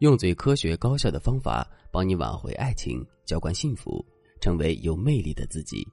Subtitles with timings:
[0.00, 4.04] 用最科学高效的方法帮你挽回爱情，浇灌幸福，
[4.42, 5.88] 成为有魅力的自己。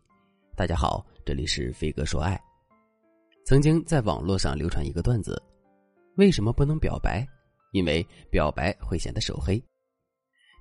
[0.58, 2.38] 大家好，这里是飞哥说爱。
[3.46, 5.42] 曾经在网络上流传一个段子：
[6.18, 7.26] 为什么不能表白？
[7.72, 9.62] 因为表白会显得手黑。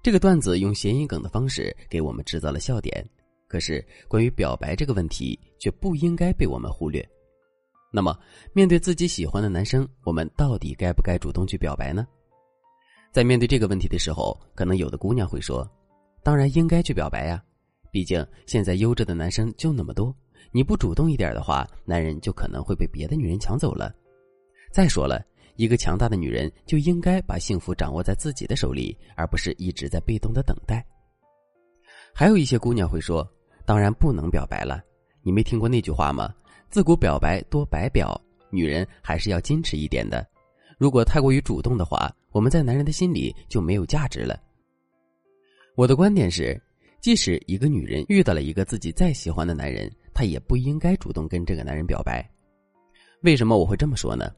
[0.04, 3.04] 这个段子用谐音梗的方式给我们制造了笑点。
[3.48, 7.04] 可是，关于表白这个问题，却不应该被我们忽略。
[7.92, 8.16] 那么，
[8.52, 12.06] 面对自己喜欢的男生，我们到底该不该主动去表白呢？
[13.12, 15.70] 在面对这个问题的时候，可能有的姑娘会说
[16.24, 17.42] ：“当然应该去表白呀，
[17.90, 20.16] 毕竟现在优质的男生就那么多，
[20.50, 23.94] 你不主动一点的话，男人就可能会被别的女人抢走了。
[24.72, 25.22] 再说了，
[25.56, 30.82] 一个强大的女人就应该把幸福掌握在自己的手里，而不是一直在被动的等待。”
[32.14, 33.30] 还有一些姑娘会说
[33.66, 34.82] ：“当然不能表白了，
[35.22, 36.34] 你没听过那句话吗？
[36.70, 38.18] 自古表白多白表，
[38.50, 40.26] 女人还是要矜持一点的。
[40.82, 44.40] 如果太过于主动的话。”我们在男人的心里就没有价值了。
[45.76, 46.58] 我的观点是，
[46.98, 52.26] 即使一个女人遇到了一个自己再喜欢的男人，她也不应该主动跟这个男人表白。
[53.20, 54.32] 为什么我会这么说呢？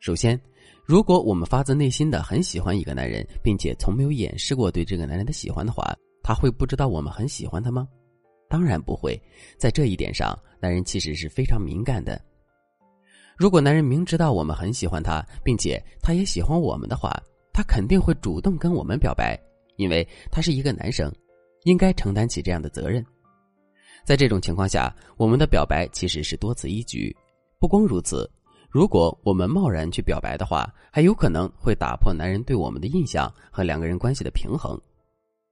[0.00, 0.36] 首先，
[0.84, 7.86] 如果我们发自内心的很喜欢一个男人，并且从没有掩饰过对这个男人的喜欢的话，他会不知道我们很喜欢他吗？
[8.48, 9.16] 当然不会。
[9.56, 12.20] 在这一点上，男人其实是非常敏感的。
[13.38, 17.16] 如果男人明知道我们很喜欢他，并且他也喜欢我们的话，
[17.52, 19.38] 他肯定会主动跟我们表白，
[19.76, 21.08] 因为他是一个男生，
[21.62, 23.04] 应该承担起这样的责任。
[24.04, 27.16] 在这种情况下，我们的表白其实是多此一举。
[27.60, 28.28] 不光如此，
[28.68, 34.76] 如果我们贸然去表白的话，还有可能会打破男人对我们的印象和两个人关系的平衡。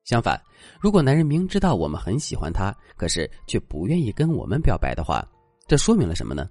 [0.05, 0.43] 相反，
[0.81, 5.25] 如果男人明知道我们很喜欢他，可是却不愿意跟我们表白的话，
[5.69, 6.51] 这说明了什么呢？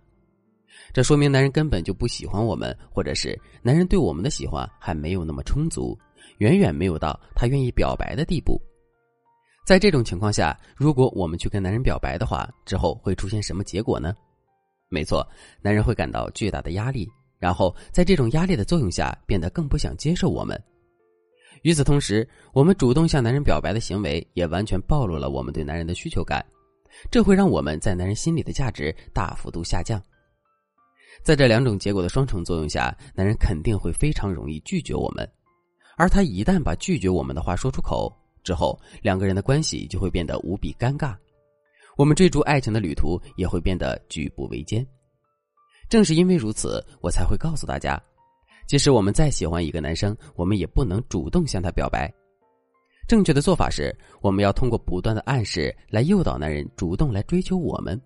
[0.94, 5.98] 这说明男人根本就不喜欢我们，或者是男人对我们的喜欢还没有那么充足，
[6.38, 8.62] 远远没有到他愿意表白的地步。
[9.66, 14.14] 在这种情况下，如果我们去跟男人表白的话，之后会出现什么结果呢？
[14.90, 15.28] 没错，
[15.62, 20.62] 男人会感到巨大的压力，然后在这种压力的作用下，变得更不想接受我们。
[21.64, 26.46] 与此同时，我们主动向男人表白的行为，也完全暴露了我们对男人的需求感，
[27.10, 30.00] 这会让我们在男人心里的价值大幅度下降。
[31.26, 35.28] 在这两种结果的双重作用下，男人肯定会非常容易拒绝我们，
[35.98, 41.16] 而他一旦把拒绝我们的话说出口之后，两个人的关系就会变得无比尴尬，
[41.98, 44.86] 我们追逐爱情的旅途也会变得举步维艰。
[45.90, 48.00] 正是因为如此，我才会告诉大家，
[48.68, 52.08] 即使我们再喜欢一个男生，我们也不能主动向他表白。
[53.08, 58.00] 正确的做法是，我们要通过不断的暗示来诱导男人主动来追求我们。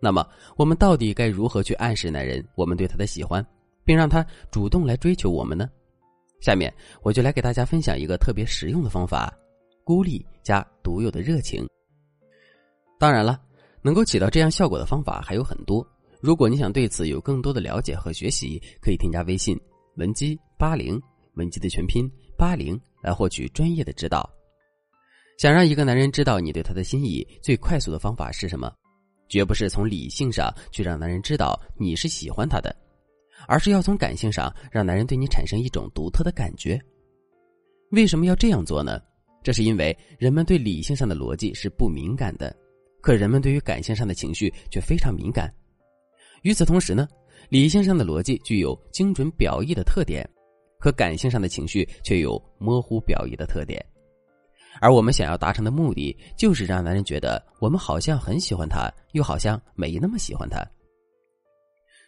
[0.00, 0.26] 那么，
[0.56, 3.44] 我们到底该如何去暗示男人我们对他的喜欢，
[3.84, 5.68] 并让他主动来追求我们呢？
[6.40, 9.32] 下面我就来给大家分享一个特别实用的方法：
[9.84, 11.66] 孤立加独有的热情。
[12.98, 13.40] 当然了，
[13.82, 15.86] 能够起到这样效果的方法还有很多。
[16.20, 19.58] 如果你想对此有更多的了解和学习，可以添加微信
[19.96, 21.00] 文姬八零，
[21.34, 24.28] 文姬的全拼八零，来获取专业的指导。
[25.38, 28.72] 想让一个男人知道你对他的心意，最快速的方法是什么？
[29.28, 32.74] 绝不是从理性上去让男人知道你是喜欢他的，
[33.48, 36.80] 而是要从感性上让男人对你产生一种独特的感觉。
[37.90, 39.00] 为什么要这样做呢？
[39.42, 42.54] 这是因为人们对理性上的逻辑是不敏感的，
[43.00, 45.52] 可人们对于感性上的情绪却非常敏感。
[46.42, 47.06] 与此同时呢，
[47.48, 50.28] 理性上的逻辑具有精准表意的特点，
[50.80, 53.84] 可感性上的情绪却有模糊表意的特点。
[54.80, 60.64] 而我们想要达成的目的，就是让男人觉得我们好像很喜欢他，又好像没那么喜欢他。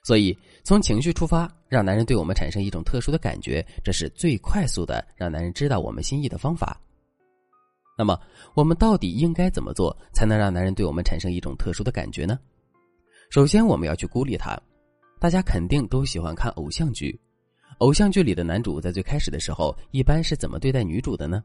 [0.05, 6.81] 所以，从情绪出发，让男人对我们产生一种特殊的感觉，这是最快速的让男人知道我们心意的方法。
[7.99, 8.19] 那么，
[8.55, 12.39] 我们到底应该怎么做，才能让男人对我们产生一种特殊的感觉呢？
[13.29, 14.57] 首先，我们要去孤立他。
[15.21, 17.21] 大家肯定都喜欢看偶像剧，
[17.79, 21.43] 偶像剧里的男主在最开始的时候，一般是怎么对待女主的呢？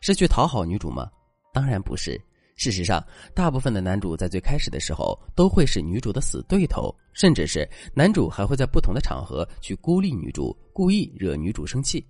[0.00, 1.10] 是去讨好女主吗？
[1.52, 2.20] 当然不是。
[2.54, 12.06] 事实上，大部分的男主在最开始的时候都会是女主的死对头，甚至是男主还会在不同的场合去孤立女主，故意惹女主生气。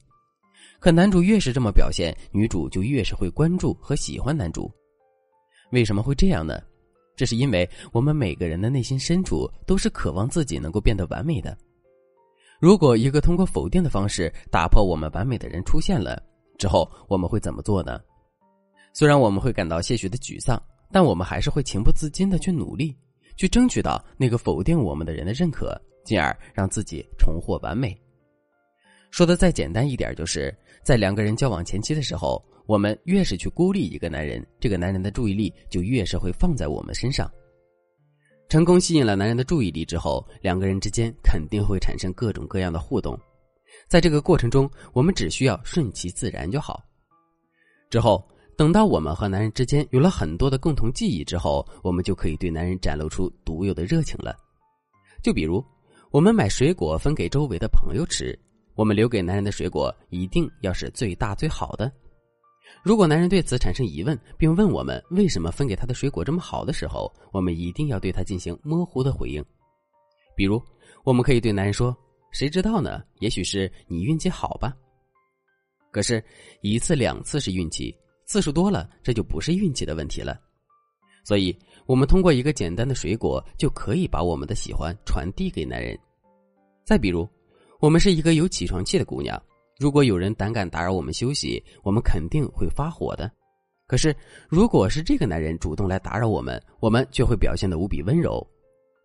[0.81, 4.71] 可男主越是这么表现，女主就越是会关注和喜欢男主。
[5.71, 6.61] 为什么会这样呢？
[7.17, 11.57] 这是因为我们每个人的内心深处都是渴望自己能够变得完美的。
[12.59, 16.21] 如果一个通过否定的方式打破我们完美的人出现了。
[16.63, 18.01] 之后我们会怎么做呢？
[18.93, 20.63] 虽然我们会感到些许的沮丧，
[20.93, 22.97] 但我们还是会情不自禁的去努力，
[23.37, 28.01] 去争取到那个否定我们的人的认可，进而让自己重获完美。
[29.11, 37.29] 说的再简单一点，就是在两个人交往前期的时候，我们越是去孤立一个男人，这个男人的注意力就越是会放在我们身上。
[38.49, 43.19] 成功吸引了男人的注意力之后，两个人之间肯定会产生各种各样的互动，
[43.89, 46.83] 在这个过程中，我们只需要顺其自然就好。
[47.91, 48.27] 之后，
[48.57, 54.35] 等到我们和男人之间有了很多的共同记忆之后，我们就可以对男人展露出独有的热情了。
[55.23, 55.65] 就比如，
[56.11, 58.39] 我们买水果分给周围的朋友吃。
[58.75, 61.93] 我们留给男人的水果一定要是最大最好的。
[62.83, 69.45] 如果男人对此产生疑问，并问我们为什么分给他的水果这么好的时候，我们一定要对他进行模糊的回应。
[70.35, 70.61] 比如，
[71.05, 71.95] 我们可以对男人说
[72.33, 73.03] ：“谁知道呢？
[73.21, 74.77] 也许是你运气好吧。”
[75.93, 76.23] 可是，
[76.63, 77.95] 一次两次是运气，
[78.27, 80.41] 次数多了，这就不是运气的问题了。
[81.23, 81.57] 所以，
[81.87, 85.97] 我们通过一个简单的水果就可以把我们的喜欢传递给男人。
[86.85, 87.29] 再比如。
[87.81, 89.43] 我们是一个有起床气的姑娘，
[89.81, 93.29] 如果有人胆敢打扰我们休息，我们肯定会发火的。
[93.89, 94.15] 可是，
[94.49, 98.41] 如果是这个男人主动来打扰我们，我们却会表现的无比温柔。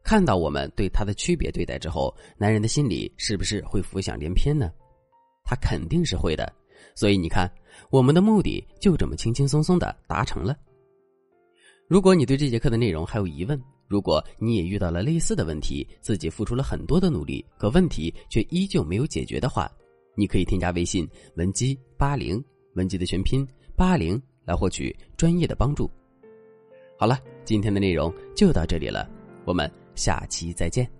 [0.07, 4.71] 看到我们对他的区别对待之后，男人的心里是不是会浮想联翩呢？
[5.44, 6.50] 他肯定是会的。
[6.95, 7.51] 所以你看，
[7.89, 10.56] 我们的目的就这么轻轻松松的达成了。
[11.89, 19.69] 如果你对这节课的内容还有疑问，如果你也遇到了类似的问题，自己付出了很多的努力，可问题却依旧没有解决的话，
[20.15, 21.06] 你可以添加微信
[21.36, 22.42] 文姬八零，
[22.75, 23.45] 文姬的全拼
[23.75, 25.92] 八零，来获取专业的帮助。
[26.98, 29.06] 好了，今天的内容就到这里了，
[29.44, 30.97] 我们下期再见。